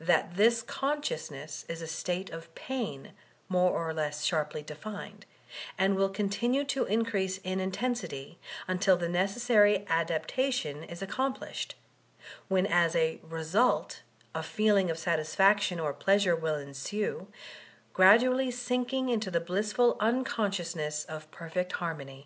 That 0.00 0.34
this 0.36 0.62
consciousness 0.62 1.64
is 1.68 1.80
a 1.80 1.86
state 1.86 2.28
of 2.30 2.52
pain, 2.56 3.12
more 3.48 3.70
or 3.70 3.94
lets 3.94 4.24
sharply 4.24 4.64
defined; 4.64 5.26
and 5.78 5.94
will 5.94 6.08
continue 6.08 6.64
to 6.64 6.86
increase 6.86 7.38
in 7.44 7.60
intensity 7.60 8.40
until 8.66 8.96
the 8.96 9.08
necessary 9.08 9.86
adaptation 9.88 10.82
is 10.82 11.02
accomplished, 11.02 11.76
when 12.48 12.66
M 12.66 12.90
reenU 12.90 14.00
a 14.34 14.42
feeling 14.42 14.90
of 14.90 14.98
satisfaction 14.98 15.78
or 15.78 15.94
pleasure 15.94 16.34
will 16.34 16.56
enrae, 16.56 17.26
gimdually 17.94 18.50
sinking 18.52 19.08
into 19.08 19.30
the 19.30 19.38
blissful 19.38 19.94
unconsdomiess 20.00 21.06
of 21.06 21.30
perfect 21.30 21.74
bamiociy. 21.74 22.24